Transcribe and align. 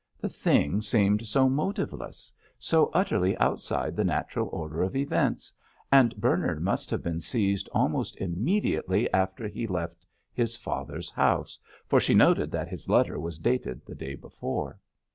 The 0.19 0.29
thing 0.29 0.81
seemed 0.81 1.27
so 1.27 1.47
motiveless, 1.47 2.31
so 2.57 2.87
utterly 2.91 3.37
outside 3.37 3.95
the 3.95 4.03
natural 4.03 4.47
order 4.47 4.81
of 4.81 4.95
events; 4.95 5.53
and 5.91 6.15
Bernard 6.19 6.63
must 6.63 6.89
have 6.89 7.03
been 7.03 7.21
seized 7.21 7.69
almost 7.71 8.17
immediately 8.19 9.13
after 9.13 9.47
he 9.47 9.67
left 9.67 10.07
his 10.33 10.55
father's 10.57 11.11
house, 11.11 11.59
for 11.85 11.99
she 11.99 12.15
noted 12.15 12.49
that 12.49 12.67
his 12.67 12.89
letter 12.89 13.19
was 13.19 13.37
dated 13.37 13.85
the 13.85 13.93
day 13.93 14.15
before. 14.15 14.79